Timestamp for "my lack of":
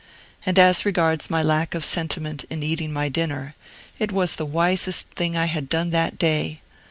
1.29-1.85